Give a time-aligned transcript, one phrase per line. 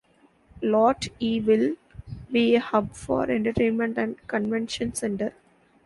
[0.63, 1.75] Lot E will
[2.31, 5.35] be a hub for entertainment and convention centre.